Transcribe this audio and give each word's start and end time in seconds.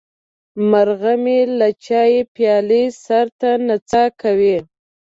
مرغه 0.69 1.13
مې 1.23 1.39
د 1.59 1.61
چای 1.85 2.13
پیاله 2.33 2.81
سر 3.03 3.25
ته 3.39 3.49
نڅا 3.67 4.03
کوي. 4.21 4.57